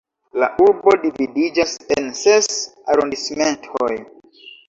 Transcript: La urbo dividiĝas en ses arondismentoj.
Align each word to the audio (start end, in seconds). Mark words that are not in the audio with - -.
La 0.43 0.47
urbo 0.67 0.93
dividiĝas 1.03 1.75
en 1.97 2.09
ses 2.21 2.49
arondismentoj. 2.95 3.93